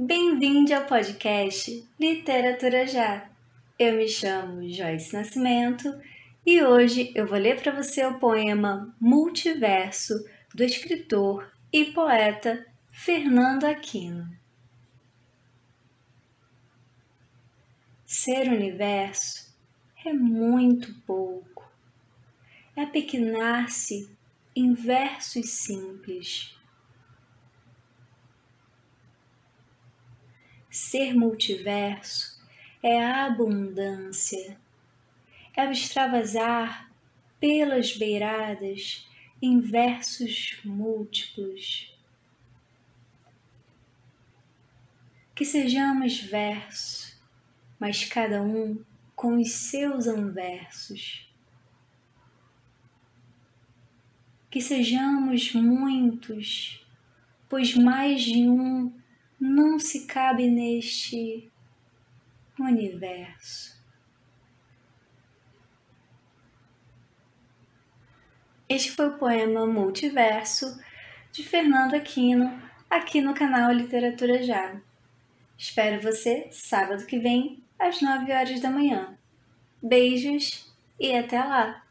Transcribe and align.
Bem-vindo 0.00 0.72
ao 0.72 0.86
podcast 0.86 1.84
Literatura 1.98 2.86
Já. 2.86 3.28
Eu 3.76 3.96
me 3.96 4.08
chamo 4.08 4.62
Joyce 4.68 5.12
Nascimento 5.12 5.92
e 6.46 6.62
hoje 6.62 7.10
eu 7.16 7.26
vou 7.26 7.36
ler 7.36 7.60
para 7.60 7.72
você 7.72 8.06
o 8.06 8.16
poema 8.16 8.94
Multiverso 9.00 10.14
do 10.54 10.62
escritor 10.62 11.52
e 11.72 11.86
poeta 11.86 12.64
Fernando 12.92 13.64
Aquino. 13.64 14.30
Ser 18.06 18.46
universo 18.46 19.52
é 20.06 20.12
muito 20.12 20.94
pouco, 21.00 21.68
é 22.76 22.82
apequenar-se 22.82 24.08
em 24.54 24.74
versos 24.74 25.50
simples 25.50 26.56
Ser 30.70 31.14
multiverso 31.14 32.38
é 32.82 33.02
a 33.02 33.24
abundância, 33.24 34.58
é 35.56 35.66
o 35.66 35.72
extravasar 35.72 36.90
pelas 37.40 37.96
beiradas 37.96 39.08
em 39.40 39.60
versos 39.60 40.60
múltiplos. 40.64 41.96
Que 45.34 45.44
sejamos 45.44 46.20
verso, 46.20 47.16
mas 47.78 48.04
cada 48.04 48.42
um 48.42 48.84
com 49.16 49.36
os 49.36 49.52
seus 49.52 50.06
anversos. 50.06 51.28
Que 54.50 54.60
sejamos 54.60 55.52
muitos, 55.54 56.86
pois 57.48 57.74
mais 57.74 58.22
de 58.22 58.48
um 58.48 58.92
não 59.40 59.78
se 59.78 60.06
cabe 60.06 60.50
neste 60.50 61.50
universo. 62.58 63.78
Este 68.68 68.90
foi 68.92 69.08
o 69.08 69.18
poema 69.18 69.66
Multiverso 69.66 70.78
de 71.32 71.42
Fernando 71.42 71.94
Aquino, 71.94 72.62
aqui 72.90 73.20
no 73.20 73.32
canal 73.32 73.72
Literatura 73.72 74.42
Já. 74.42 74.80
Espero 75.56 76.02
você 76.02 76.48
sábado 76.50 77.06
que 77.06 77.18
vem, 77.18 77.62
às 77.78 78.02
9 78.02 78.30
horas 78.32 78.60
da 78.60 78.70
manhã. 78.70 79.16
Beijos 79.82 80.72
e 81.00 81.16
até 81.16 81.42
lá! 81.42 81.87